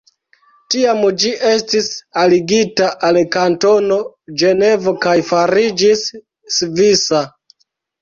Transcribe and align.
Tiam 0.75 1.03
ĝi 1.23 1.33
estis 1.49 1.89
aligita 2.23 2.89
al 3.11 3.21
Kantono 3.37 4.01
Ĝenevo 4.43 4.97
kaj 5.07 5.17
fariĝis 5.31 6.07
svisa. 6.61 7.27